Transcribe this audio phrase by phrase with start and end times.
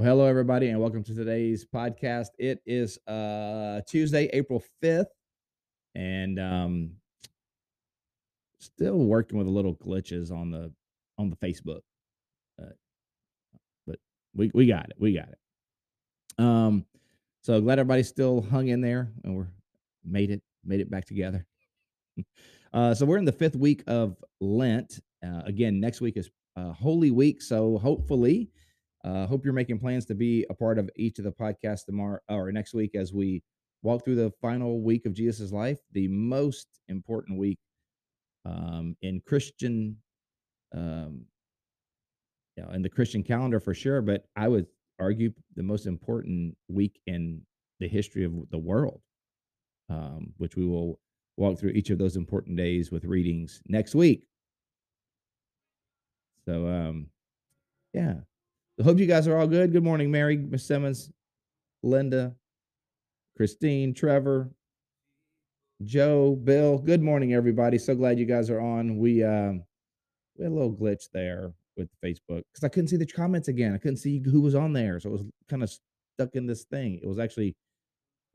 [0.00, 2.28] Well, hello everybody, and welcome to today's podcast.
[2.38, 5.10] It is uh Tuesday, April 5th,
[5.94, 6.92] and um
[8.60, 10.72] still working with a little glitches on the
[11.18, 11.82] on the Facebook.
[12.58, 12.72] Uh,
[13.86, 13.98] but
[14.34, 14.96] we we got it.
[14.98, 16.42] We got it.
[16.42, 16.86] Um
[17.42, 19.48] so glad everybody still hung in there and we're
[20.02, 21.44] made it made it back together.
[22.72, 24.98] uh so we're in the fifth week of Lent.
[25.22, 28.50] Uh, again, next week is uh, Holy Week, so hopefully
[29.04, 32.18] uh, hope you're making plans to be a part of each of the podcasts tomorrow
[32.28, 33.42] or next week as we
[33.82, 37.58] walk through the final week of Jesus' life, the most important week
[38.44, 39.96] um, in Christian,
[40.74, 41.22] um,
[42.56, 44.02] you know, in the Christian calendar for sure.
[44.02, 44.66] But I would
[44.98, 47.40] argue the most important week in
[47.78, 49.00] the history of the world,
[49.88, 51.00] um, which we will
[51.38, 54.26] walk through each of those important days with readings next week.
[56.44, 57.06] So, um,
[57.94, 58.14] yeah,
[58.82, 59.72] Hope you guys are all good.
[59.72, 61.10] Good morning, Mary, Miss Simmons,
[61.82, 62.34] Linda,
[63.36, 64.50] Christine, Trevor,
[65.84, 66.78] Joe, Bill.
[66.78, 67.76] Good morning, everybody.
[67.76, 68.96] So glad you guys are on.
[68.96, 69.64] We um
[70.36, 73.74] we had a little glitch there with Facebook because I couldn't see the comments again.
[73.74, 75.70] I couldn't see who was on there, so it was kind of
[76.16, 77.00] stuck in this thing.
[77.02, 77.56] It was actually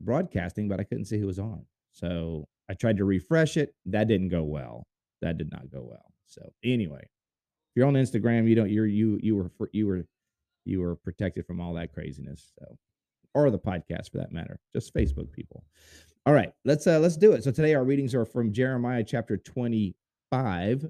[0.00, 1.64] broadcasting, but I couldn't see who was on.
[1.92, 3.74] So I tried to refresh it.
[3.86, 4.86] That didn't go well.
[5.22, 6.12] That did not go well.
[6.26, 10.04] So anyway, if you're on Instagram, you don't you're you you were you were
[10.66, 12.52] you are protected from all that craziness.
[12.58, 12.76] So,
[13.34, 15.64] or the podcast for that matter, just Facebook people.
[16.24, 17.44] All right, let's uh let's do it.
[17.44, 20.86] So today our readings are from Jeremiah chapter 25,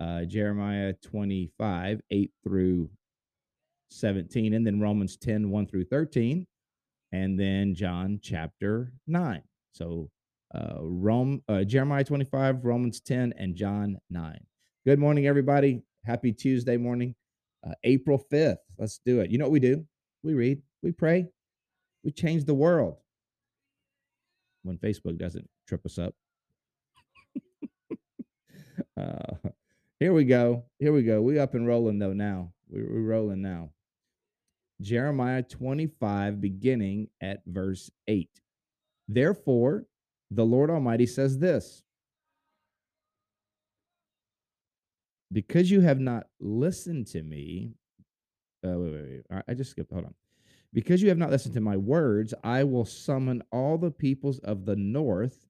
[0.00, 2.90] uh Jeremiah 25, 8 through
[3.90, 6.46] 17, and then Romans 10, 1 through 13,
[7.12, 9.42] and then John chapter 9.
[9.72, 10.10] So
[10.54, 14.38] uh Rome uh Jeremiah 25, Romans 10, and John 9.
[14.86, 15.82] Good morning, everybody.
[16.04, 17.14] Happy Tuesday morning
[17.66, 18.58] uh, April 5th.
[18.78, 19.30] Let's do it.
[19.30, 19.84] You know what we do?
[20.22, 21.26] We read, we pray,
[22.02, 22.96] we change the world.
[24.62, 26.14] When Facebook doesn't trip us up.
[28.98, 29.50] uh,
[30.00, 30.64] here we go.
[30.78, 31.20] Here we go.
[31.20, 32.52] We up and rolling though now.
[32.68, 33.70] We're, we're rolling now.
[34.80, 38.28] Jeremiah 25, beginning at verse 8.
[39.08, 39.86] Therefore,
[40.30, 41.82] the Lord Almighty says this
[45.32, 47.74] because you have not listened to me.
[48.64, 49.42] Uh, wait, wait, wait.
[49.48, 49.92] I just skipped.
[49.92, 50.14] Hold on.
[50.72, 54.64] Because you have not listened to my words, I will summon all the peoples of
[54.64, 55.46] the north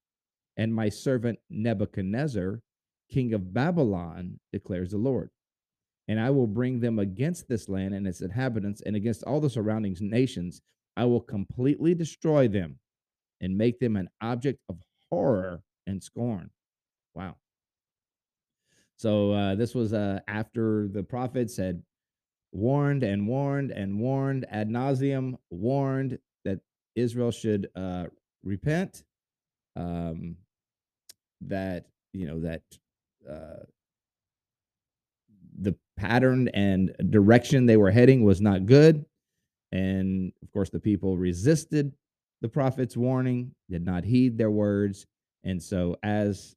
[0.57, 2.61] and my servant Nebuchadnezzar,
[3.11, 5.31] king of Babylon, declares the Lord.
[6.07, 9.49] And I will bring them against this land and its inhabitants and against all the
[9.49, 10.61] surrounding nations.
[10.97, 12.79] I will completely destroy them
[13.41, 14.77] and make them an object of
[15.11, 16.51] horror and scorn.
[17.15, 17.37] Wow.
[18.97, 21.83] So uh, this was uh, after the prophets had
[22.53, 26.61] warned and warned and warned ad nauseum, warned that
[26.95, 28.05] Israel should uh,
[28.45, 29.05] repent,
[29.77, 30.37] um,
[31.41, 32.63] that you know that
[33.29, 33.65] uh,
[35.61, 39.05] the pattern and direction they were heading was not good,
[39.73, 41.93] and of course the people resisted
[42.43, 45.07] the prophet's warning, did not heed their words,
[45.43, 46.55] and so as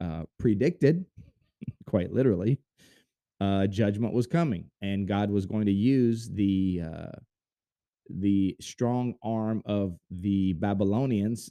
[0.00, 1.06] uh, predicted
[1.86, 2.58] quite literally,
[3.40, 7.18] uh, judgment was coming, and God was going to use the uh,
[8.08, 11.50] the strong arm of the Babylonians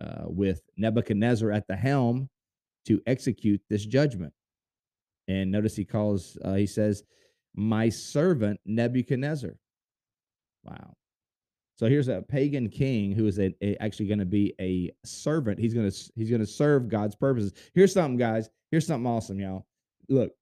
[0.00, 2.28] uh, with Nebuchadnezzar at the helm
[2.86, 4.32] to execute this judgment.
[5.28, 7.04] And notice he calls, uh, he says,
[7.54, 9.54] "My servant Nebuchadnezzar."
[10.64, 10.94] Wow.
[11.76, 15.58] So here's a pagan king who is a, a, actually going to be a servant.
[15.58, 17.52] He's going to he's going to serve God's purposes.
[17.74, 18.50] Here's something, guys.
[18.70, 19.66] Here's something awesome, y'all.
[20.08, 20.32] Look,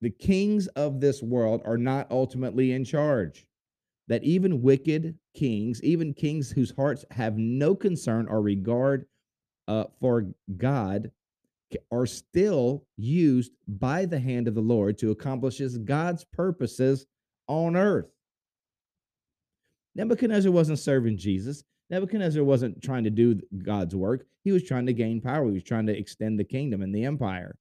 [0.00, 3.46] the kings of this world are not ultimately in charge.
[4.08, 9.06] That even wicked kings, even kings whose hearts have no concern or regard
[9.66, 10.26] uh, for
[10.56, 11.10] God,
[11.90, 17.06] are still used by the hand of the Lord to accomplish God's purposes
[17.48, 18.06] on earth.
[19.96, 21.64] Nebuchadnezzar wasn't serving Jesus.
[21.88, 24.26] Nebuchadnezzar wasn't trying to do God's work.
[24.44, 25.46] He was trying to gain power.
[25.46, 27.56] He was trying to extend the kingdom and the empire.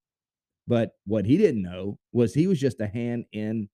[0.68, 3.70] But what he didn't know was he was just a hand in,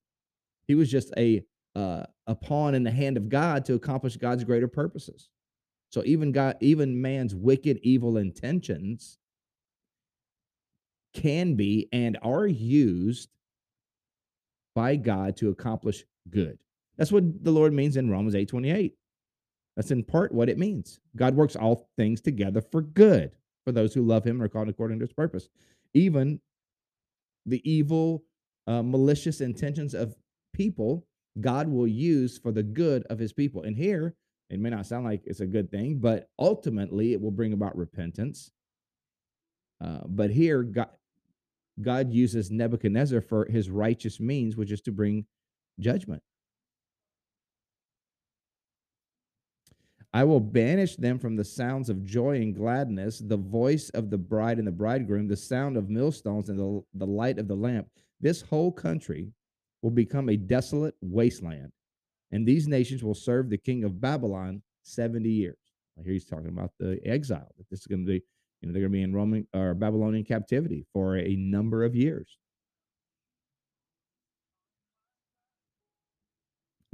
[0.68, 1.44] he was just a
[1.76, 5.30] uh, a pawn in the hand of God to accomplish God's greater purposes.
[5.90, 9.18] So even God, even man's wicked, evil intentions
[11.14, 13.30] can be and are used
[14.76, 16.60] by God to accomplish good.
[16.98, 18.96] That's what the Lord means in Romans 8 28.
[19.76, 21.00] That's in part what it means.
[21.16, 23.32] God works all things together for good
[23.64, 25.48] for those who love him and are called according to his purpose.
[25.94, 26.40] Even
[27.46, 28.24] the evil,
[28.68, 30.16] uh, malicious intentions of
[30.54, 31.06] people,
[31.40, 33.64] God will use for the good of his people.
[33.64, 34.16] And here,
[34.50, 37.78] it may not sound like it's a good thing, but ultimately it will bring about
[37.78, 38.52] repentance.
[39.80, 40.90] Uh, but here, God,
[41.82, 45.26] God uses Nebuchadnezzar for his righteous means, which is to bring
[45.80, 46.22] judgment.
[50.14, 54.18] I will banish them from the sounds of joy and gladness, the voice of the
[54.18, 57.88] bride and the bridegroom, the sound of millstones and the, the light of the lamp.
[58.20, 59.32] This whole country
[59.82, 61.72] will become a desolate wasteland,
[62.32, 65.58] and these nations will serve the king of Babylon 70 years.
[65.98, 68.22] I hear he's talking about the exile, that this is going to be,
[68.62, 71.96] you know, they're going to be in Roman or Babylonian captivity for a number of
[71.96, 72.38] years.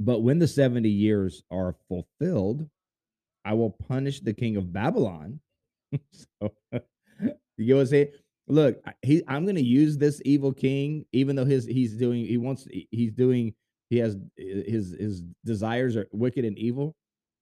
[0.00, 2.68] But when the 70 years are fulfilled,
[3.48, 5.40] I will punish the king of Babylon.
[6.12, 6.52] so,
[7.56, 8.08] you get what I'm saying?
[8.46, 12.36] Look, he, I'm going to use this evil king, even though his he's doing he
[12.36, 13.54] wants he's doing
[13.88, 16.94] he has his his desires are wicked and evil.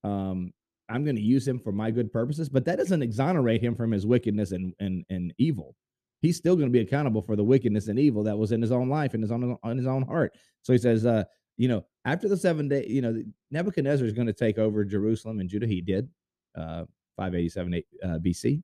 [0.05, 0.53] Um,
[0.89, 3.91] I'm going to use him for my good purposes, but that doesn't exonerate him from
[3.91, 5.75] his wickedness and and and evil.
[6.23, 8.71] He's still going to be accountable for the wickedness and evil that was in his
[8.71, 10.37] own life and his own on his own heart.
[10.63, 11.25] So he says, uh,
[11.57, 15.41] you know, after the seven day, you know, Nebuchadnezzar is going to take over Jerusalem
[15.41, 15.67] and Judah.
[15.67, 16.09] He did,
[16.57, 16.85] uh,
[17.17, 18.63] 587 uh, BC.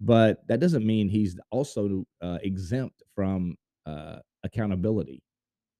[0.00, 3.56] But that doesn't mean he's also uh, exempt from
[3.86, 5.22] uh, accountability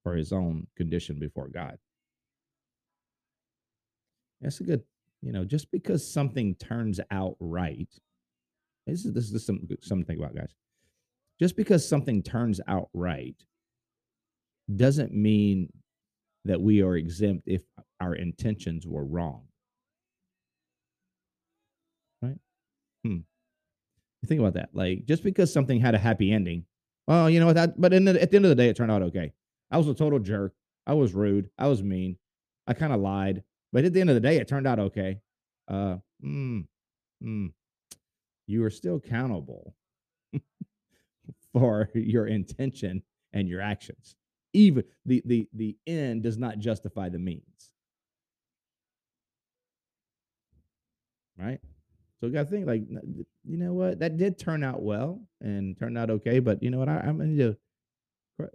[0.03, 1.77] for his own condition before God.
[4.41, 4.83] That's a good,
[5.21, 7.89] you know, just because something turns out right.
[8.85, 10.53] This is this is some something to think about, guys.
[11.39, 13.35] Just because something turns out right
[14.75, 15.69] doesn't mean
[16.45, 17.61] that we are exempt if
[17.99, 19.43] our intentions were wrong.
[22.21, 22.37] Right?
[23.03, 23.19] Hmm.
[24.21, 24.69] You think about that.
[24.73, 26.65] Like, just because something had a happy ending,
[27.07, 27.55] well, you know what?
[27.55, 29.33] That, but the, at the end of the day, it turned out okay.
[29.69, 30.53] I was a total jerk.
[30.85, 31.49] I was rude.
[31.57, 32.17] I was mean.
[32.67, 33.43] I kind of lied.
[33.73, 35.19] But at the end of the day, it turned out okay.
[35.67, 36.65] Uh, mm,
[37.23, 37.51] mm,
[38.47, 39.73] you are still accountable
[41.53, 43.03] for your intention
[43.33, 44.15] and your actions
[44.53, 47.71] even the the the end does not justify the means.
[51.37, 51.59] Right?
[52.19, 52.83] So you got to think like
[53.43, 53.99] you know what?
[53.99, 56.89] That did turn out well and turned out okay but you know what?
[56.89, 57.57] I, i'm going to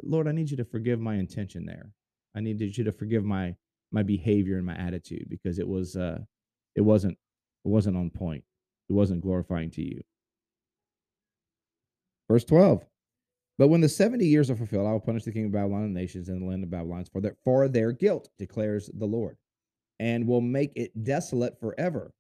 [0.03, 1.93] lord i need you to forgive my intention there.
[2.35, 3.57] I needed you to forgive my
[3.93, 6.19] my behavior and my attitude because it was uh
[6.75, 7.19] it wasn't
[7.65, 8.45] it wasn't on point.
[8.89, 10.03] It wasn't glorifying to you.
[12.29, 12.85] Verse 12
[13.59, 15.97] but when the 70 years are fulfilled, I will punish the king of Babylon and
[15.97, 19.37] the nations in the land of Babylon for their, for their guilt, declares the Lord,
[19.99, 22.13] and will make it desolate forever.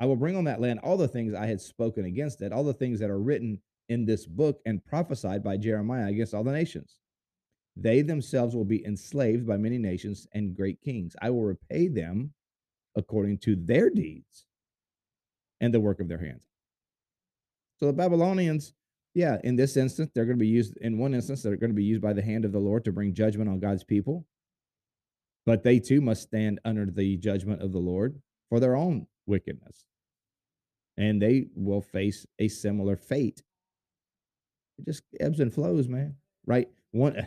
[0.00, 2.64] I will bring on that land all the things I had spoken against it, all
[2.64, 6.52] the things that are written in this book and prophesied by Jeremiah against all the
[6.52, 6.98] nations.
[7.76, 11.14] They themselves will be enslaved by many nations and great kings.
[11.22, 12.32] I will repay them
[12.96, 14.46] according to their deeds
[15.60, 16.42] and the work of their hands.
[17.78, 18.74] So the Babylonians
[19.14, 21.76] yeah, in this instance, they're going to be used in one instance, they're going to
[21.76, 24.26] be used by the hand of the Lord to bring judgment on God's people.
[25.46, 29.84] But they too must stand under the judgment of the Lord for their own wickedness.
[30.96, 33.42] And they will face a similar fate.
[34.78, 36.16] It just ebbs and flows, man.
[36.46, 36.68] Right?
[36.92, 37.26] One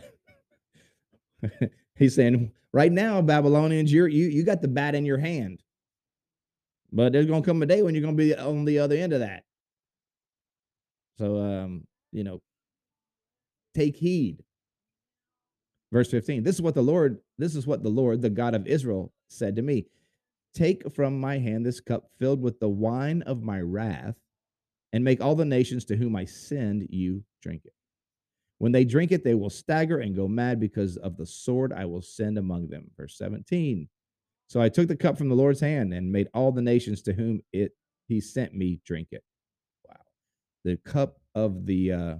[1.98, 5.62] he's saying, right now, Babylonians, you're you you got the bat in your hand.
[6.92, 9.20] But there's gonna come a day when you're gonna be on the other end of
[9.20, 9.44] that.
[11.18, 12.40] So, um, you know,
[13.74, 14.42] take heed.
[15.92, 16.42] Verse 15.
[16.42, 19.56] This is what the Lord, this is what the Lord, the God of Israel, said
[19.56, 19.86] to me
[20.54, 24.16] Take from my hand this cup filled with the wine of my wrath,
[24.92, 27.72] and make all the nations to whom I send you drink it.
[28.58, 31.84] When they drink it, they will stagger and go mad because of the sword I
[31.86, 32.90] will send among them.
[32.96, 33.88] Verse 17.
[34.48, 37.12] So I took the cup from the Lord's hand and made all the nations to
[37.12, 37.72] whom it
[38.06, 39.24] he sent me drink it
[40.64, 42.14] the cup of the uh,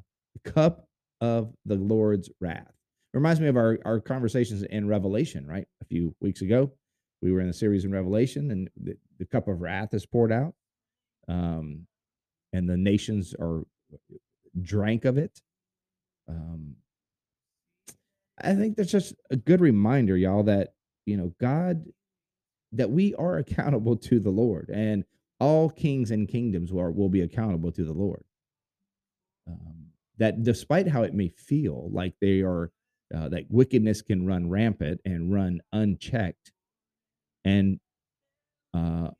[0.45, 0.87] cup
[1.21, 2.69] of the Lord's wrath.
[2.69, 5.67] It Reminds me of our, our conversations in Revelation, right?
[5.81, 6.73] A few weeks ago,
[7.23, 8.69] we were in a series in Revelation, and
[9.19, 10.55] the cup of wrath is poured out,
[11.29, 11.87] um,
[12.53, 13.63] and the nations are
[14.61, 15.41] drank of it.
[16.29, 16.77] Um,
[18.43, 20.75] I think that's just a good reminder, y'all, that
[21.07, 21.87] you know God,
[22.73, 25.05] that we are accountable to the Lord, and
[25.41, 28.25] all kings and kingdoms will, will be accountable to the Lord.
[29.49, 29.87] Um,
[30.19, 32.71] that despite how it may feel like they are,
[33.15, 36.53] uh, that wickedness can run rampant and run unchecked,
[37.45, 37.79] and
[38.73, 39.11] uh,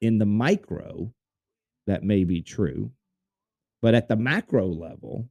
[0.00, 1.12] in the micro,
[1.86, 2.90] that may be true,
[3.82, 5.28] but at the macro level,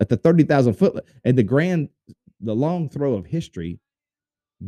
[0.00, 1.88] at the thirty thousand foot, and the grand,
[2.40, 3.78] the long throw of history,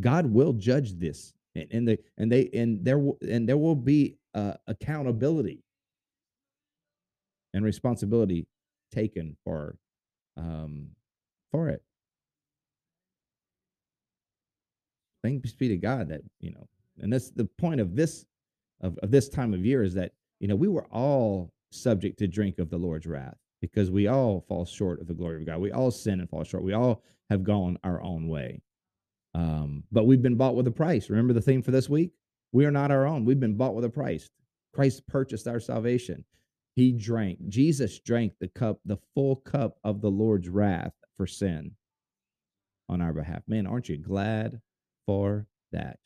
[0.00, 3.74] God will judge this, and, and the and they and there will and there will
[3.74, 5.62] be uh, accountability
[7.52, 8.46] and responsibility
[8.94, 9.76] taken for
[10.36, 10.88] um,
[11.50, 11.82] for it.
[15.22, 16.68] Thanks be to God that you know,
[17.00, 18.26] and that's the point of this
[18.80, 22.28] of, of this time of year is that you know we were all subject to
[22.28, 25.58] drink of the Lord's wrath because we all fall short of the glory of God.
[25.58, 26.62] We all sin and fall short.
[26.62, 28.60] We all have gone our own way.
[29.34, 31.10] Um, but we've been bought with a price.
[31.10, 32.12] Remember the theme for this week?
[32.52, 33.24] We are not our own.
[33.24, 34.30] We've been bought with a price.
[34.72, 36.24] Christ purchased our salvation.
[36.74, 41.72] He drank, Jesus drank the cup, the full cup of the Lord's wrath for sin
[42.88, 43.42] on our behalf.
[43.46, 44.60] Man, aren't you glad
[45.06, 45.98] for that?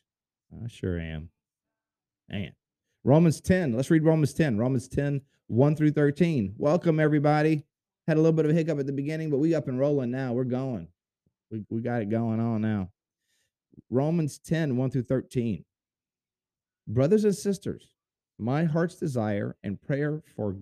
[0.53, 1.31] I sure am.
[2.29, 2.53] Man.
[3.05, 3.73] Romans 10.
[3.73, 4.59] Let's read Romans 10.
[4.59, 6.55] Romans 10, 1 through 13.
[6.59, 7.65] Welcome, everybody.
[8.07, 10.11] Had a little bit of a hiccup at the beginning, but we up and rolling
[10.11, 10.33] now.
[10.33, 10.89] We're going.
[11.51, 12.91] We, we got it going on now.
[13.91, 15.65] Romans 10, 1 through 13.
[16.87, 17.95] Brothers and sisters,
[18.38, 20.57] my heart's desire and prayer for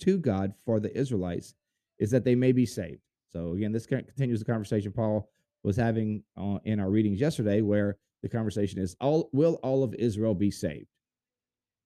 [0.00, 1.54] to, God for the Israelites
[1.98, 3.00] is that they may be saved.
[3.32, 5.28] So again, this continues the conversation Paul
[5.62, 9.94] was having uh, in our readings yesterday, where the conversation is: all will all of
[9.94, 10.86] Israel be saved?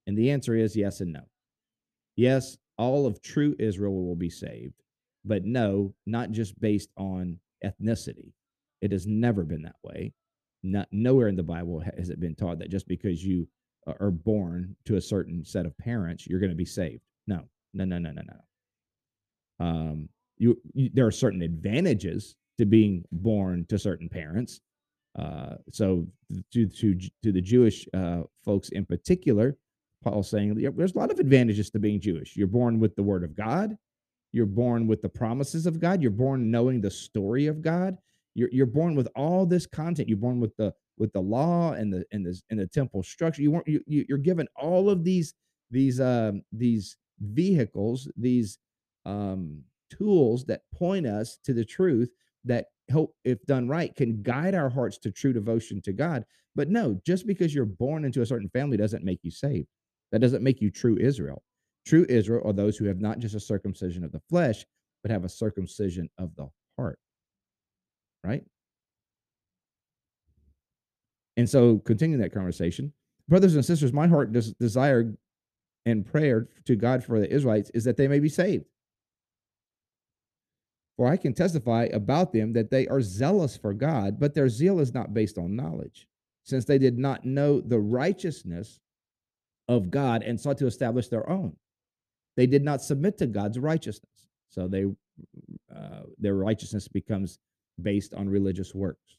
[0.06, 1.23] And the answer is yes and no.
[2.16, 4.75] Yes, all of true Israel will be saved,
[5.25, 8.32] but no, not just based on ethnicity.
[8.80, 10.14] It has never been that way.
[10.62, 13.47] Not nowhere in the Bible has it been taught that just because you
[14.00, 17.02] are born to a certain set of parents, you're going to be saved.
[17.26, 17.42] No,
[17.75, 19.66] no, no, no, no, no.
[19.66, 24.61] Um, you, you, there are certain advantages to being born to certain parents.
[25.18, 26.07] Uh, so
[26.52, 29.57] to to to the Jewish uh, folks in particular,
[30.04, 32.37] Paul's saying there's a lot of advantages to being Jewish.
[32.37, 33.76] You're born with the Word of God.
[34.33, 36.02] You're born with the promises of God.
[36.02, 37.97] You're born knowing the story of God.
[38.35, 40.09] You're you're born with all this content.
[40.09, 43.43] You're born with the with the law and the and the and the temple structure.
[43.43, 45.35] You weren't you, you're given all of these
[45.71, 48.59] these um these vehicles, these
[49.07, 52.11] um tools that point us to the truth
[52.45, 56.25] that help if done right can guide our hearts to true devotion to God.
[56.55, 59.69] But no, just because you're born into a certain family doesn't make you saved.
[60.12, 61.43] That doesn't make you true Israel.
[61.87, 64.64] True Israel are those who have not just a circumcision of the flesh,
[65.02, 66.99] but have a circumcision of the heart.
[68.25, 68.45] Right?
[71.38, 72.92] And so, continuing that conversation,
[73.28, 75.14] brothers and sisters, my heart des- desire
[75.87, 78.64] and prayer to God for the Israelites is that they may be saved.
[80.97, 84.80] For I can testify about them that they are zealous for God, but their zeal
[84.80, 86.09] is not based on knowledge,
[86.42, 88.80] since they did not know the righteousness
[89.68, 91.54] of God and sought to establish their own.
[92.37, 94.87] They did not submit to God's righteousness, so they
[95.73, 97.38] uh, their righteousness becomes
[97.80, 99.18] based on religious works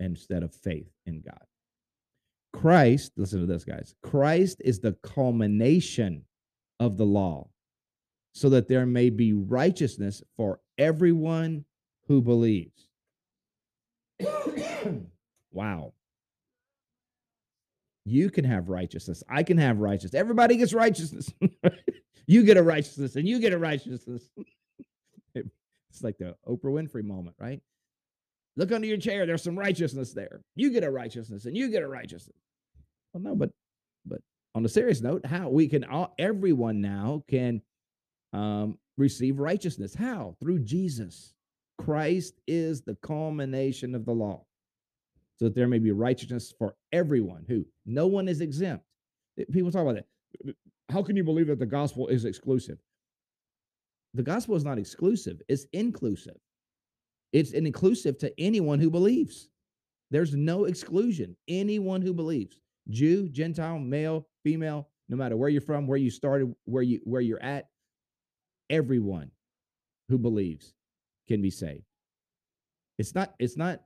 [0.00, 1.44] instead of faith in God.
[2.52, 3.94] Christ, listen to this, guys.
[4.02, 6.24] Christ is the culmination
[6.80, 7.48] of the law
[8.32, 11.64] so that there may be righteousness for everyone
[12.08, 12.88] who believes.
[15.52, 15.92] wow.
[18.04, 19.22] You can have righteousness.
[19.28, 20.18] I can have righteousness.
[20.18, 21.32] Everybody gets righteousness.
[22.26, 24.28] you get a righteousness and you get a righteousness.
[25.34, 27.60] it's like the Oprah Winfrey moment, right?
[28.56, 29.26] Look under your chair.
[29.26, 30.42] There's some righteousness there.
[30.56, 32.36] You get a righteousness and you get a righteousness.
[33.12, 33.50] Well, no, but
[34.04, 34.20] but
[34.54, 37.62] on a serious note, how we can all everyone now can
[38.32, 39.94] um, receive righteousness.
[39.94, 40.36] How?
[40.40, 41.34] Through Jesus.
[41.78, 44.44] Christ is the culmination of the law,
[45.38, 48.84] so that there may be righteousness for everyone who no one is exempt.
[49.38, 50.06] Eh, people talk about that.
[50.46, 50.52] Eh, eh,
[50.90, 52.78] how can you believe that the gospel is exclusive?
[54.12, 56.36] The gospel is not exclusive, it's inclusive.
[57.32, 59.48] It's inclusive to anyone who believes.
[60.10, 61.36] There's no exclusion.
[61.46, 66.52] Anyone who believes, Jew, Gentile, male, female, no matter where you're from, where you started,
[66.64, 67.68] where you where you're at,
[68.68, 69.30] everyone
[70.08, 70.74] who believes
[71.28, 71.84] can be saved.
[72.98, 73.82] It's not it's not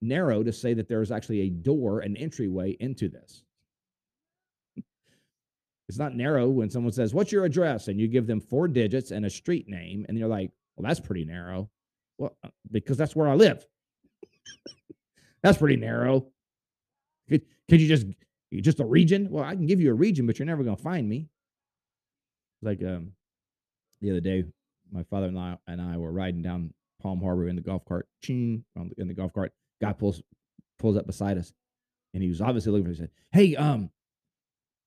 [0.00, 3.44] narrow to say that there is actually a door, an entryway into this.
[5.88, 7.88] It's not narrow when someone says, What's your address?
[7.88, 11.00] And you give them four digits and a street name, and you're like, Well, that's
[11.00, 11.68] pretty narrow.
[12.18, 13.66] Well, uh, because that's where I live.
[15.42, 16.26] that's pretty narrow.
[17.28, 18.06] Could, could you just
[18.60, 19.28] just a region?
[19.30, 21.28] Well, I can give you a region, but you're never gonna find me.
[22.60, 23.12] Like um
[24.00, 24.44] the other day,
[24.90, 28.06] my father and I and I were riding down Palm Harbor in the golf cart.
[28.22, 28.64] Ching
[28.98, 29.52] in the golf cart.
[29.80, 30.22] Guy pulls
[30.78, 31.52] pulls up beside us,
[32.14, 32.90] and he was obviously looking for.
[32.90, 33.90] He said, "Hey, um,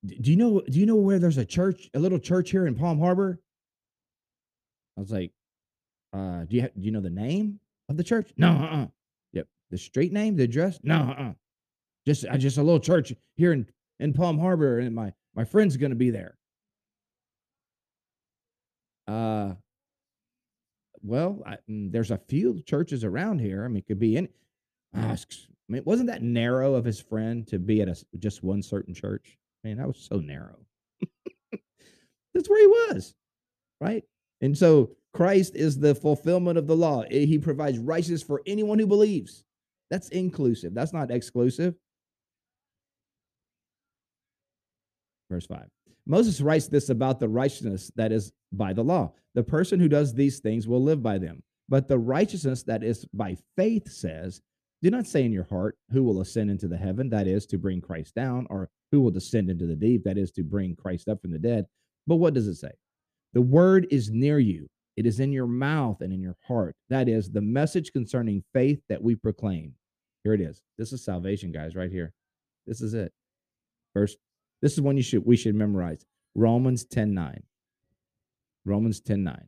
[0.05, 2.75] do you know do you know where there's a church, a little church here in
[2.75, 3.41] Palm Harbor?"
[4.97, 5.31] I was like,
[6.15, 8.87] uh, "Do you do you know the name of the church?" No, uh-uh.
[9.33, 10.79] Yep, the street name, the address?
[10.83, 11.33] No, uh-uh.
[12.05, 13.67] Just uh, just a little church here in
[13.99, 16.37] in Palm Harbor, and my my friend's going to be there.
[19.07, 19.53] Uh,
[21.03, 23.63] well, I, mm, there's a few churches around here.
[23.63, 24.29] I mean, it could be in.
[24.93, 25.47] Asks.
[25.69, 28.93] I mean, wasn't that narrow of his friend to be at a, just one certain
[28.93, 29.37] church?
[29.63, 30.57] I mean, that was so narrow.
[32.33, 33.13] That's where he was,
[33.81, 34.03] right?
[34.41, 37.03] And so Christ is the fulfillment of the law.
[37.03, 39.45] Eh, he provides righteousness for anyone who believes.
[39.89, 40.73] That's inclusive.
[40.73, 41.73] That's not exclusive.
[45.31, 45.69] Verse 5.
[46.05, 49.13] Moses writes this about the righteousness that is by the law.
[49.35, 51.41] The person who does these things will live by them.
[51.69, 54.41] But the righteousness that is by faith says,
[54.81, 57.57] Do not say in your heart, Who will ascend into the heaven, that is to
[57.57, 61.07] bring Christ down, or who will descend into the deep, that is to bring Christ
[61.07, 61.67] up from the dead.
[62.05, 62.71] But what does it say?
[63.33, 64.67] The word is near you,
[64.97, 66.75] it is in your mouth and in your heart.
[66.89, 69.73] That is the message concerning faith that we proclaim.
[70.23, 70.61] Here it is.
[70.77, 72.13] This is salvation, guys, right here.
[72.65, 73.11] This is it.
[73.93, 74.17] First,
[74.61, 76.05] this is one you should we should memorize.
[76.33, 77.43] Romans 10 9.
[78.65, 79.47] Romans 10 9.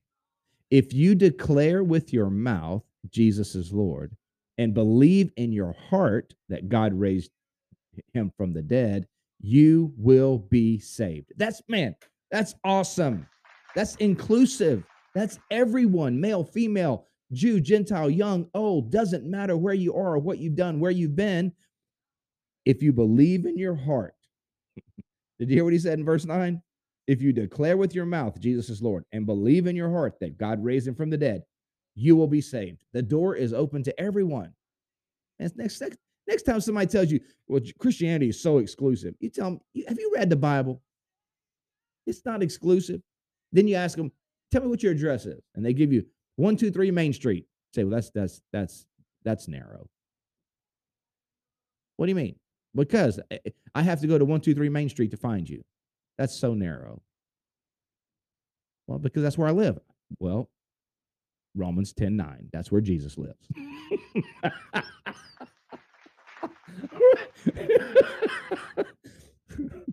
[0.69, 4.15] If you declare with your mouth Jesus is Lord
[4.57, 7.31] and believe in your heart that God raised
[8.13, 9.07] him from the dead,
[9.39, 11.33] you will be saved.
[11.37, 11.95] That's man,
[12.31, 13.27] that's awesome.
[13.75, 14.83] That's inclusive.
[15.17, 20.55] That's everyone, male, female, Jew, Gentile, young, old, doesn't matter where you are what you've
[20.55, 21.53] done, where you've been.
[22.65, 24.13] If you believe in your heart
[25.39, 26.61] did you hear what he said in verse 9?
[27.07, 30.37] If you declare with your mouth Jesus is Lord and believe in your heart that
[30.37, 31.41] God raised him from the dead,
[31.95, 32.83] you will be saved.
[32.93, 34.53] The door is open to everyone.
[35.39, 39.49] And next, next, next time somebody tells you, well, Christianity is so exclusive, you tell
[39.49, 40.83] them, have you read the Bible?
[42.05, 43.01] It's not exclusive.
[43.51, 44.11] Then you ask them,
[44.51, 45.41] tell me what your address is.
[45.55, 46.05] And they give you
[46.37, 47.45] 123 Main Street.
[47.73, 48.85] Say, well, that's that's that's
[49.23, 49.89] that's narrow.
[51.97, 52.35] What do you mean?
[52.77, 55.63] because eh, eh, I have to go to 123 Main Street to find you.
[56.17, 57.01] That's so narrow.
[58.87, 59.79] Well, because that's where I live.
[60.19, 60.49] Well,
[61.55, 62.49] Romans 10 9.
[62.53, 63.49] That's where Jesus lives.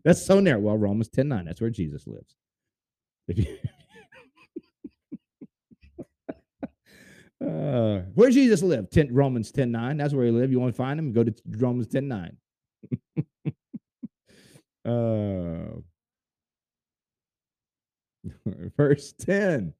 [0.04, 0.60] that's so narrow.
[0.60, 1.44] Well, Romans 10 9.
[1.44, 2.36] That's where Jesus lives.
[7.44, 8.90] Uh, where Jesus live?
[8.90, 9.96] 10, Romans 10 9.
[9.96, 10.52] That's where he lived.
[10.52, 11.12] You want to find him?
[11.12, 12.36] Go to Romans 10 9.
[14.84, 15.80] uh,
[18.76, 19.74] verse 10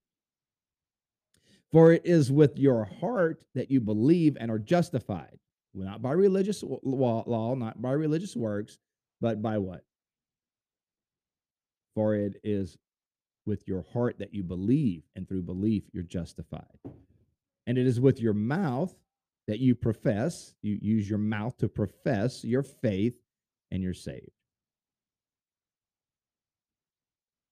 [1.73, 5.39] For it is with your heart that you believe and are justified,
[5.75, 8.79] not by religious law, not by religious works,
[9.21, 9.85] but by what?
[11.95, 12.77] For it is
[13.47, 16.65] with your heart that you believe, and through belief you're justified.
[17.67, 18.95] And it is with your mouth
[19.47, 23.15] that you profess, you use your mouth to profess your faith,
[23.71, 24.31] and you're saved.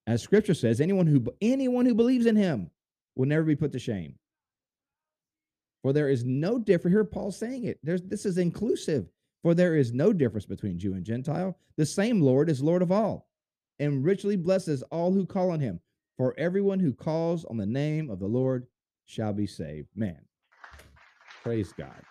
[0.06, 2.70] As scripture says, anyone who anyone who believes in him
[3.16, 4.14] will never be put to shame.
[5.82, 6.94] For there is no difference.
[6.94, 7.78] Here, Paul's saying it.
[7.82, 9.08] There's this is inclusive.
[9.42, 11.58] For there is no difference between Jew and Gentile.
[11.76, 13.28] The same Lord is Lord of all,
[13.80, 15.80] and richly blesses all who call on him.
[16.16, 18.66] For everyone who calls on the name of the Lord
[19.06, 19.88] shall be saved.
[19.94, 20.18] Man,
[21.42, 22.02] Praise God.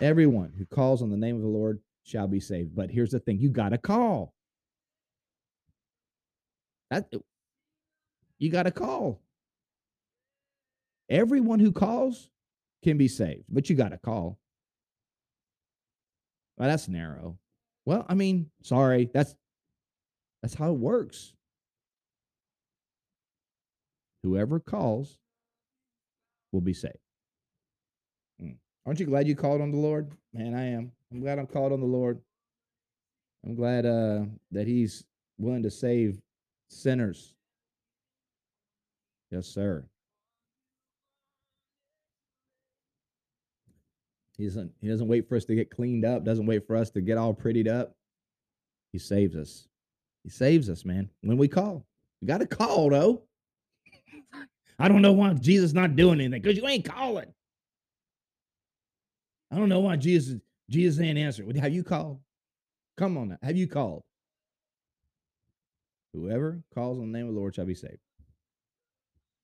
[0.00, 2.74] Everyone who calls on the name of the Lord shall be saved.
[2.74, 4.34] But here's the thing you got to call.
[6.90, 7.12] That
[8.38, 9.20] you got to call.
[11.08, 12.30] Everyone who calls
[12.82, 14.38] can be saved, but you got to call.
[16.56, 17.38] Well, that's narrow.
[17.84, 19.34] Well, I mean, sorry, that's
[20.40, 21.32] that's how it works.
[24.22, 25.18] Whoever calls
[26.54, 26.94] will be saved.
[28.86, 30.12] Aren't you glad you called on the Lord?
[30.32, 30.92] Man, I am.
[31.10, 32.20] I'm glad I'm called on the Lord.
[33.44, 35.04] I'm glad uh, that He's
[35.38, 36.20] willing to save
[36.68, 37.34] sinners.
[39.30, 39.84] Yes, sir.
[44.36, 46.90] He doesn't, he doesn't wait for us to get cleaned up, doesn't wait for us
[46.90, 47.94] to get all prettied up.
[48.92, 49.66] He saves us.
[50.24, 51.86] He saves us, man, when we call.
[52.20, 53.22] You got to call, though.
[54.78, 57.32] I don't know why Jesus not doing anything because you ain't calling.
[59.50, 61.54] I don't know why Jesus Jesus ain't answering.
[61.56, 62.20] Have you called?
[62.96, 63.38] Come on now.
[63.42, 64.02] Have you called?
[66.12, 67.98] Whoever calls on the name of the Lord shall be saved.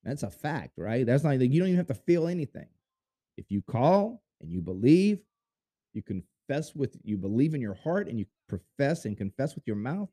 [0.05, 1.05] That's a fact, right?
[1.05, 2.69] That's not like you don't even have to feel anything.
[3.37, 5.21] If you call and you believe,
[5.93, 9.77] you confess with you believe in your heart and you profess and confess with your
[9.77, 10.09] mouth.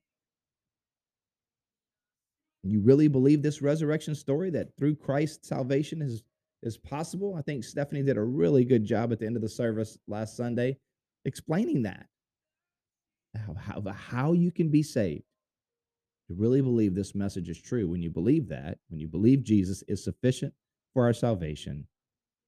[2.63, 6.23] You really believe this resurrection story that through Christ salvation is
[6.63, 7.35] is possible?
[7.37, 10.35] I think Stephanie did a really good job at the end of the service last
[10.35, 10.77] Sunday
[11.25, 12.07] explaining that.
[13.35, 15.23] How, how, how you can be saved.
[16.27, 19.83] To really believe this message is true, when you believe that, when you believe Jesus
[19.87, 20.53] is sufficient
[20.93, 21.87] for our salvation,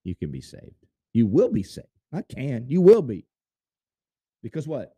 [0.04, 0.86] you can be saved.
[1.14, 1.88] You will be saved.
[2.12, 2.66] I can.
[2.68, 3.26] You will be.
[4.42, 4.96] Because what?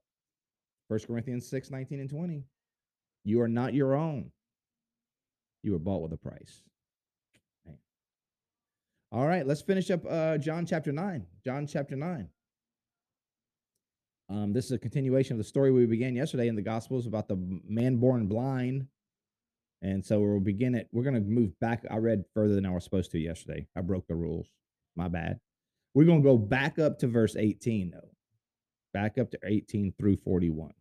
[0.88, 2.43] 1 Corinthians 6, 19 and 20.
[3.24, 4.32] You are not your own.
[5.63, 6.63] You were bought with a price.
[7.65, 7.78] Man.
[9.12, 11.26] All right, let's finish up uh, John chapter 9.
[11.43, 12.28] John chapter 9.
[14.30, 17.28] Um, this is a continuation of the story we began yesterday in the Gospels about
[17.28, 18.88] the man born blind.
[19.82, 20.88] And so we'll begin it.
[20.91, 21.84] We're going to move back.
[21.89, 23.67] I read further than I was supposed to yesterday.
[23.76, 24.47] I broke the rules.
[24.95, 25.39] My bad.
[25.93, 28.12] We're going to go back up to verse 18, though.
[28.93, 30.71] Back up to 18 through 41.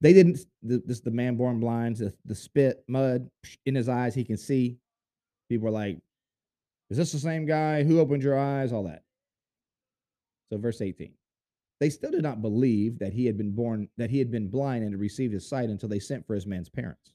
[0.00, 3.28] They didn't, this is the man born blind, the, the spit, mud
[3.66, 4.78] in his eyes, he can see.
[5.48, 5.98] People are like,
[6.88, 7.82] Is this the same guy?
[7.82, 8.72] Who opened your eyes?
[8.72, 9.02] All that.
[10.50, 11.12] So, verse 18.
[11.80, 14.84] They still did not believe that he had been born, that he had been blind
[14.84, 17.12] and received his sight until they sent for his man's parents.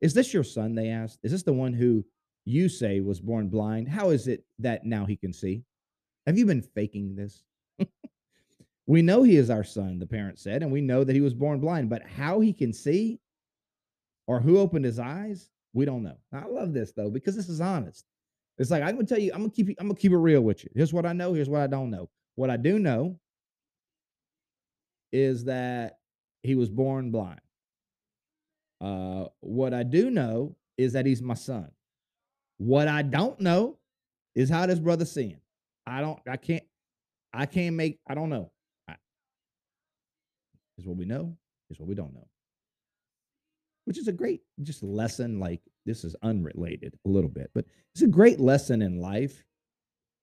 [0.00, 0.74] Is this your son?
[0.74, 1.18] They asked.
[1.22, 2.04] Is this the one who
[2.44, 3.88] you say was born blind?
[3.88, 5.64] How is it that now he can see?
[6.26, 7.42] Have you been faking this?
[8.86, 11.34] We know he is our son, the parents said, and we know that he was
[11.34, 13.20] born blind, but how he can see
[14.26, 16.16] or who opened his eyes, we don't know.
[16.32, 18.04] I love this though, because this is honest.
[18.58, 20.64] It's like I'm gonna tell you, I'm gonna keep I'm gonna keep it real with
[20.64, 20.70] you.
[20.74, 22.08] Here's what I know, here's what I don't know.
[22.36, 23.18] What I do know
[25.12, 25.98] is that
[26.42, 27.40] he was born blind.
[28.80, 31.70] Uh, what I do know is that he's my son.
[32.58, 33.78] What I don't know
[34.34, 35.40] is how this brother seeing.
[35.86, 36.18] I don't.
[36.28, 36.64] I can't.
[37.32, 37.98] I can't make.
[38.06, 38.50] I don't know.
[40.78, 41.36] Is what we know.
[41.70, 42.28] Is what we don't know.
[43.84, 45.40] Which is a great just lesson.
[45.40, 49.44] Like this is unrelated a little bit, but it's a great lesson in life,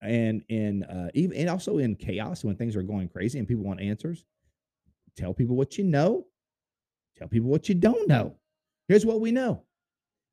[0.01, 3.63] and in uh, even and also in chaos when things are going crazy and people
[3.63, 4.25] want answers.
[5.15, 6.25] Tell people what you know.
[7.17, 8.35] Tell people what you don't know.
[8.87, 9.63] Here's what we know.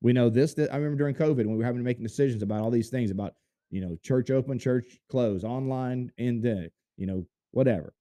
[0.01, 2.41] We know this that I remember during COVID when we were having to make decisions
[2.41, 3.35] about all these things about,
[3.69, 7.93] you know, church open, church close, online, and then, you know, whatever.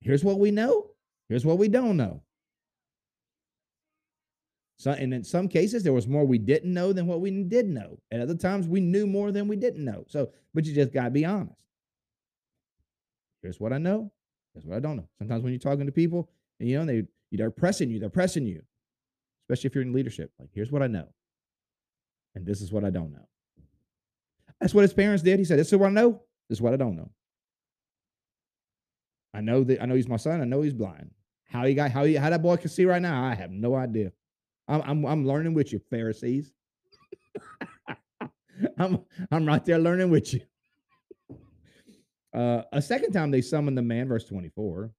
[0.00, 0.90] Here's what we know.
[1.28, 2.22] Here's what we don't know.
[4.78, 7.66] So, and in some cases, there was more we didn't know than what we did
[7.66, 7.98] know.
[8.12, 10.04] At other times, we knew more than we didn't know.
[10.06, 11.64] So, but you just got to be honest.
[13.42, 14.12] Here's what I know.
[14.54, 15.08] That's what I don't know.
[15.18, 16.28] Sometimes when you're talking to people,
[16.60, 18.62] and you know, they they're pressing you, they're pressing you,
[19.44, 20.30] especially if you're in leadership.
[20.38, 21.08] Like, here's what I know,
[22.34, 23.28] and this is what I don't know.
[24.60, 25.38] That's what his parents did.
[25.38, 26.22] He said, "This is what I know.
[26.48, 27.10] This is what I don't know.
[29.36, 30.40] I know that I know he's my son.
[30.40, 31.10] I know he's blind.
[31.44, 33.74] How he got how he how that boy can see right now, I have no
[33.74, 34.12] idea.
[34.66, 36.52] I'm I'm, I'm learning with you, Pharisees.
[38.78, 40.40] I'm I'm right there learning with you.
[42.32, 44.90] Uh, a second time they summoned the man, verse 24.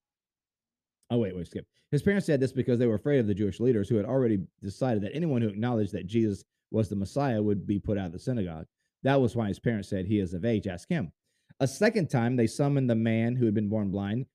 [1.09, 1.65] Oh, wait, wait, skip.
[1.91, 4.39] His parents said this because they were afraid of the Jewish leaders who had already
[4.61, 8.11] decided that anyone who acknowledged that Jesus was the Messiah would be put out of
[8.11, 8.65] the synagogue.
[9.03, 11.11] That was why his parents said, He is of age, ask him.
[11.59, 14.25] A second time they summoned the man who had been born blind.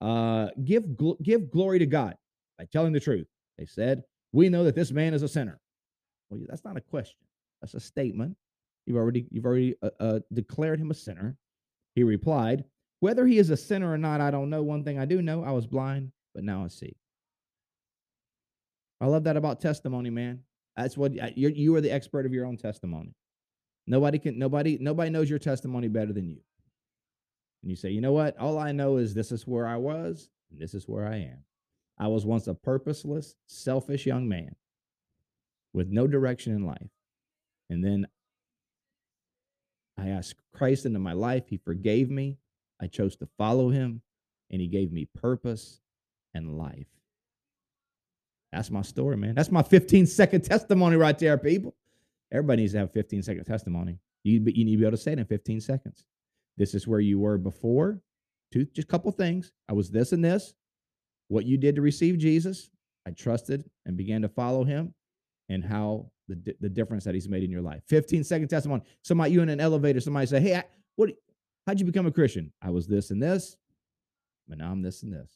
[0.00, 2.16] Uh, give, gl- give glory to God
[2.58, 3.26] by telling the truth.
[3.58, 5.60] They said, We know that this man is a sinner.
[6.30, 7.18] Well, that's not a question.
[7.60, 8.36] That's a statement.
[8.86, 11.36] You've already you've already uh, uh, declared him a sinner.
[11.94, 12.64] He replied,
[13.00, 14.62] Whether he is a sinner or not, I don't know.
[14.62, 16.96] One thing I do know I was blind, but now I see.
[19.00, 20.40] I love that about testimony, man.
[20.76, 23.14] That's what you're, you are the expert of your own testimony.
[23.86, 26.40] Nobody can, nobody, nobody knows your testimony better than you.
[27.62, 28.38] And you say, you know what?
[28.38, 31.44] All I know is this is where I was, and this is where I am.
[31.98, 34.56] I was once a purposeless, selfish young man
[35.74, 36.88] with no direction in life.
[37.68, 38.06] And then
[39.98, 41.44] I asked Christ into my life.
[41.46, 42.38] He forgave me.
[42.80, 44.00] I chose to follow him,
[44.50, 45.80] and he gave me purpose
[46.32, 46.86] and life.
[48.50, 49.34] That's my story, man.
[49.34, 51.74] That's my 15 second testimony right there, people.
[52.32, 53.98] Everybody needs to have a 15 second testimony.
[54.22, 56.04] You, you need to be able to say it in 15 seconds.
[56.60, 58.02] This is where you were before.
[58.52, 59.50] Two, just a couple things.
[59.66, 60.52] I was this and this.
[61.28, 62.68] What you did to receive Jesus,
[63.06, 64.92] I trusted and began to follow him
[65.48, 67.80] and how the, the difference that he's made in your life.
[67.88, 68.82] 15 second testimony.
[69.02, 70.64] Somebody, you in an elevator, somebody say, Hey, I,
[70.96, 71.08] what,
[71.66, 72.52] how'd you become a Christian?
[72.60, 73.56] I was this and this,
[74.46, 75.30] but now I'm this and this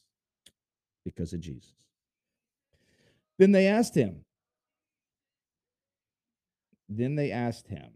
[1.05, 1.73] because of Jesus.
[3.39, 4.25] Then they asked him,
[6.87, 7.89] then they asked him,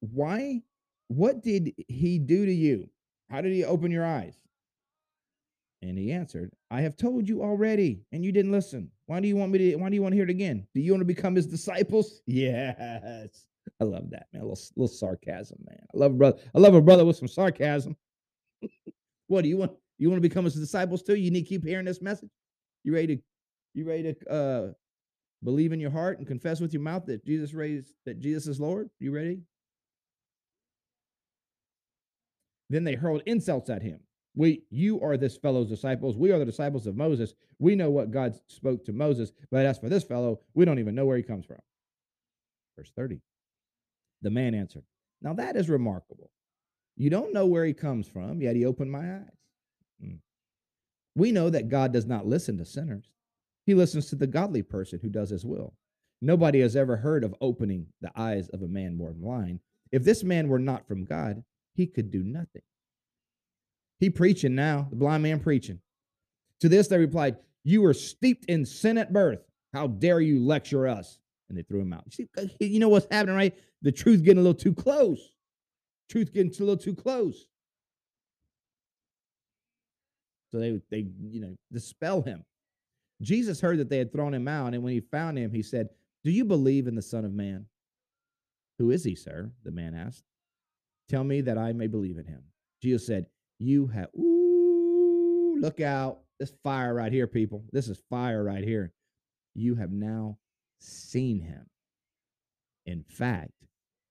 [0.00, 0.62] Why?
[1.08, 2.88] What did he do to you?
[3.30, 4.36] How did he open your eyes?
[5.82, 8.90] And he answered, I have told you already, and you didn't listen.
[9.06, 9.76] Why do you want me to?
[9.76, 10.66] Why do you want to hear it again?
[10.74, 12.20] Do you want to become his disciples?
[12.26, 13.46] Yes.
[13.80, 14.42] I love that, man.
[14.42, 15.78] A little, little sarcasm, man.
[15.94, 16.38] I love a brother.
[16.54, 17.96] I love a brother with some sarcasm.
[19.28, 19.72] what do you want?
[19.98, 21.14] You want to become his disciples too?
[21.14, 22.30] You need to keep hearing this message.
[22.84, 23.22] You ready to
[23.74, 24.72] you ready to uh
[25.44, 28.60] believe in your heart and confess with your mouth that Jesus raised that Jesus is
[28.60, 28.90] Lord?
[28.98, 29.42] You ready?
[32.70, 34.00] Then they hurled insults at him.
[34.34, 36.16] We, you are this fellow's disciples.
[36.16, 37.34] We are the disciples of Moses.
[37.58, 40.94] We know what God spoke to Moses, but as for this fellow, we don't even
[40.94, 41.58] know where he comes from.
[42.76, 43.20] Verse 30.
[44.22, 44.84] The man answered,
[45.22, 46.30] Now that is remarkable.
[46.96, 49.38] You don't know where he comes from, yet he opened my eyes.
[50.00, 50.16] Hmm.
[51.14, 53.10] We know that God does not listen to sinners,
[53.66, 55.74] he listens to the godly person who does his will.
[56.20, 59.60] Nobody has ever heard of opening the eyes of a man born blind.
[59.92, 61.44] If this man were not from God,
[61.78, 62.62] he could do nothing.
[64.00, 65.78] He preaching now, the blind man preaching.
[66.60, 69.38] To this they replied, You were steeped in sin at birth.
[69.72, 71.20] How dare you lecture us?
[71.48, 72.02] And they threw him out.
[72.06, 73.56] You, see, uh, you know what's happening, right?
[73.82, 75.32] The truth getting a little too close.
[76.10, 77.46] Truth getting a little too close.
[80.50, 82.44] So they they you know dispel him.
[83.22, 85.90] Jesus heard that they had thrown him out, and when he found him, he said,
[86.24, 87.66] Do you believe in the Son of Man?
[88.78, 89.50] Who is he, sir?
[89.64, 90.24] The man asked.
[91.08, 92.42] Tell me that I may believe in him.
[92.82, 93.26] Jesus said,
[93.58, 96.20] You have, ooh, look out.
[96.38, 97.64] This fire right here, people.
[97.72, 98.92] This is fire right here.
[99.54, 100.38] You have now
[100.78, 101.66] seen him.
[102.86, 103.52] In fact,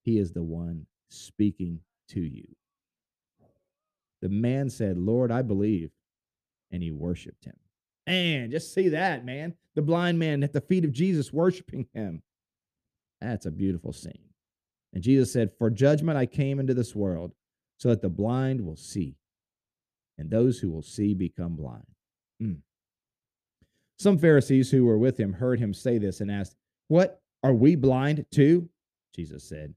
[0.03, 1.79] he is the one speaking
[2.09, 2.47] to you.
[4.21, 5.91] The man said, Lord, I believe.
[6.71, 7.55] And he worshiped him.
[8.05, 9.53] Man, just see that, man.
[9.75, 12.21] The blind man at the feet of Jesus worshiping him.
[13.21, 14.26] That's a beautiful scene.
[14.97, 17.31] And Jesus said, For judgment I came into this world,
[17.77, 19.15] so that the blind will see,
[20.17, 21.85] and those who will see become blind.
[22.41, 22.61] Mm.
[23.99, 26.55] Some Pharisees who were with him heard him say this and asked,
[26.87, 27.21] What?
[27.43, 28.69] Are we blind too?
[29.15, 29.75] Jesus said,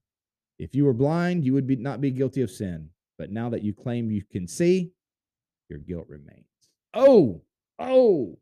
[0.58, 2.88] If you were blind, you would be, not be guilty of sin.
[3.18, 4.90] But now that you claim you can see,
[5.68, 6.46] your guilt remains.
[6.94, 7.42] Oh,
[7.78, 8.38] oh.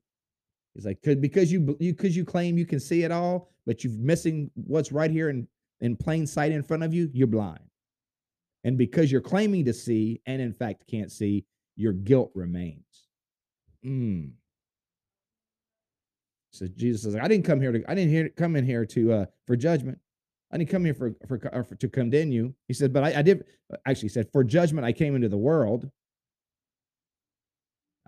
[0.74, 4.52] He's like, because you because you claim you can see it all, but you're missing
[4.54, 5.48] what's right here in,
[5.80, 7.60] in plain sight in front of you, you're blind.
[8.64, 11.44] And because you're claiming to see and in fact can't see,
[11.76, 13.08] your guilt remains.
[13.84, 14.32] Mm.
[16.50, 19.12] So Jesus says, I didn't come here to I didn't here, come in here to
[19.12, 19.98] uh for judgment.
[20.50, 22.54] I didn't come here for for, uh, for to condemn you.
[22.66, 23.44] He said, but I, I did
[23.86, 25.88] actually said, for judgment I came into the world.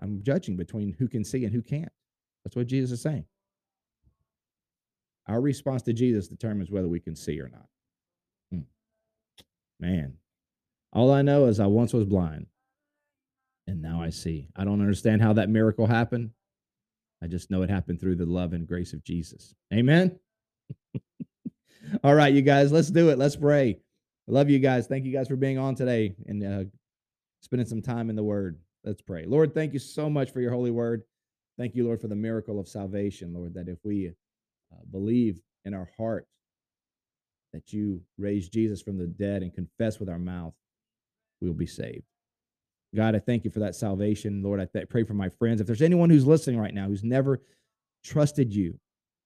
[0.01, 1.91] I'm judging between who can see and who can't.
[2.43, 3.25] That's what Jesus is saying.
[5.31, 7.65] Our response to Jesus determines whether we can see or not.
[8.51, 8.61] Hmm.
[9.79, 10.17] Man,
[10.91, 12.47] all I know is I once was blind
[13.65, 14.49] and now I see.
[14.57, 16.31] I don't understand how that miracle happened.
[17.23, 19.55] I just know it happened through the love and grace of Jesus.
[19.73, 20.19] Amen.
[22.03, 23.17] all right, you guys, let's do it.
[23.17, 23.79] Let's pray.
[24.27, 24.87] I love you guys.
[24.87, 26.69] Thank you guys for being on today and uh,
[27.41, 28.59] spending some time in the Word.
[28.83, 29.23] Let's pray.
[29.25, 31.03] Lord, thank you so much for your holy word.
[31.57, 34.11] Thank you, Lord, for the miracle of salvation, Lord, that if we
[34.71, 36.27] uh, believe in our heart
[37.53, 40.53] that you raised Jesus from the dead and confess with our mouth,
[41.41, 42.03] we will be saved.
[42.95, 44.43] God, I thank you for that salvation.
[44.43, 45.61] Lord, I th- pray for my friends.
[45.61, 47.41] If there's anyone who's listening right now who's never
[48.03, 48.77] trusted you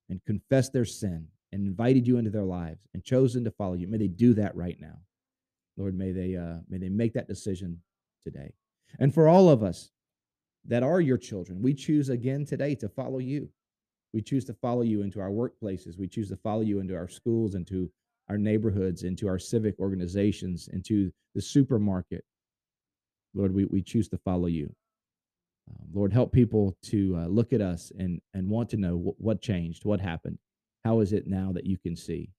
[0.10, 3.88] and confessed their sin and invited you into their lives and chosen to follow you,
[3.88, 5.00] may they do that right now.
[5.78, 7.82] Lord, may they uh, may they make that decision
[8.24, 8.54] today.
[9.00, 9.90] And for all of us
[10.66, 13.50] that are your children, we choose again today to follow you.
[14.16, 16.00] We choose to follow you into our workplaces.
[16.00, 17.92] We choose to follow you into our schools, into
[18.30, 22.24] our neighborhoods, into our civic organizations, into the supermarket.
[23.34, 24.74] Lord, we, we choose to follow you.
[25.70, 29.20] Um, Lord, help people to uh, look at us and, and want to know what,
[29.20, 30.38] what changed, what happened.
[30.86, 32.30] How is it now that you can see?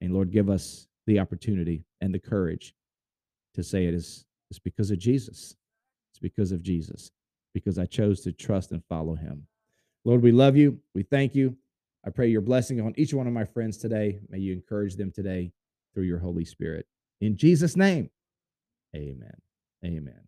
[0.00, 2.74] And Lord, give us the opportunity and the courage
[3.54, 5.54] to say it is it's because of Jesus.
[6.10, 7.12] It's because of Jesus,
[7.54, 9.46] because I chose to trust and follow him.
[10.06, 10.78] Lord, we love you.
[10.94, 11.56] We thank you.
[12.06, 14.20] I pray your blessing on each one of my friends today.
[14.28, 15.50] May you encourage them today
[15.92, 16.86] through your Holy Spirit.
[17.20, 18.08] In Jesus' name,
[18.94, 19.34] amen.
[19.84, 20.20] Amen.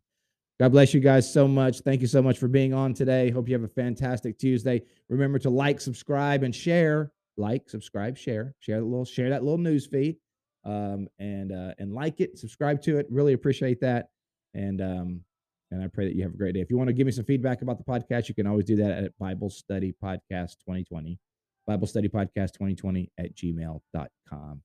[0.59, 1.83] God bless you guys so much.
[1.83, 3.31] Thank you so much for being on today.
[3.31, 4.83] Hope you have a fantastic Tuesday.
[5.09, 7.13] Remember to like, subscribe, and share.
[7.37, 10.17] Like, subscribe, share, share that little, share that little news feed,
[10.65, 13.07] um, and uh, and like it, subscribe to it.
[13.11, 14.09] Really appreciate that,
[14.55, 15.21] and um,
[15.71, 16.61] and I pray that you have a great day.
[16.61, 18.77] If you want to give me some feedback about the podcast, you can always do
[18.77, 21.19] that at Bible Study Podcast 2020,
[21.67, 24.63] Bible Study Podcast 2020 at gmail.com.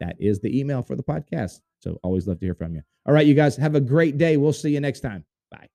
[0.00, 1.60] That is the email for the podcast.
[1.78, 2.82] So always love to hear from you.
[3.06, 4.36] All right, you guys have a great day.
[4.36, 5.24] We'll see you next time.
[5.50, 5.68] Bye.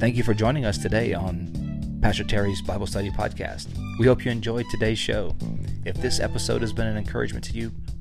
[0.00, 3.68] Thank you for joining us today on Pastor Terry's Bible Study Podcast.
[3.98, 5.34] We hope you enjoyed today's show.
[5.86, 7.70] If this episode has been an encouragement to you,